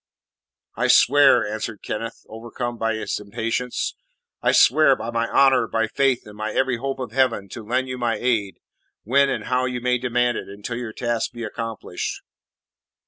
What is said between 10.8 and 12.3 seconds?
task be accomplished."